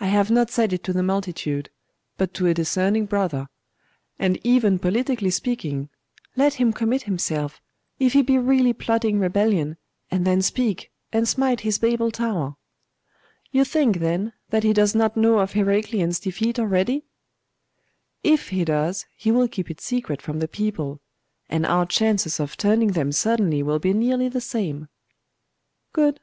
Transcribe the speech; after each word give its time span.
I 0.00 0.06
have 0.06 0.30
not 0.30 0.50
said 0.50 0.72
it 0.72 0.82
to 0.84 0.92
the 0.94 1.02
multitude, 1.02 1.68
but 2.16 2.32
to 2.32 2.46
a 2.46 2.54
discerning 2.54 3.04
brother. 3.04 3.48
And 4.18 4.40
even 4.42 4.78
politically 4.78 5.28
speaking 5.28 5.90
let 6.34 6.54
him 6.54 6.72
commit 6.72 7.02
himself, 7.02 7.60
if 7.98 8.14
he 8.14 8.22
be 8.22 8.38
really 8.38 8.72
plotting 8.72 9.18
rebellion, 9.20 9.76
and 10.10 10.26
then 10.26 10.40
speak, 10.40 10.90
and 11.12 11.28
smite 11.28 11.60
his 11.60 11.76
Babel 11.78 12.10
tower.' 12.10 12.56
'You 13.52 13.66
think, 13.66 13.98
then, 13.98 14.32
that 14.48 14.62
he 14.62 14.72
does 14.72 14.94
not 14.94 15.14
know 15.14 15.40
of 15.40 15.52
Heraclian's 15.52 16.20
defeat 16.20 16.58
already?' 16.58 17.04
'If 18.24 18.48
he 18.48 18.64
does, 18.64 19.04
he 19.14 19.30
will 19.30 19.46
keep 19.46 19.70
it 19.70 19.82
secret 19.82 20.22
from 20.22 20.38
the 20.38 20.48
people; 20.48 21.02
and 21.50 21.66
our 21.66 21.84
chances 21.84 22.40
of 22.40 22.56
turning 22.56 22.92
them 22.92 23.12
suddenly 23.12 23.62
will 23.62 23.78
be 23.78 23.92
nearly 23.92 24.30
the 24.30 24.40
same.' 24.40 24.88
'Good. 25.92 26.18